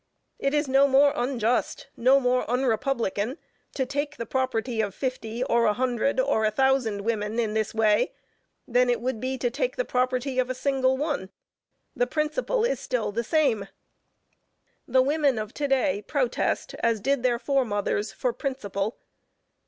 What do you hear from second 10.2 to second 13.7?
of a single one; the principle is still the same.